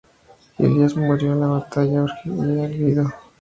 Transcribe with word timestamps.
Ilias 0.57 0.95
murió 0.97 1.33
en 1.33 1.41
la 1.41 1.45
batalla 1.45 1.91
y 1.91 1.95
Aruj 2.29 2.37
fue 2.37 2.63
herido. 2.63 3.05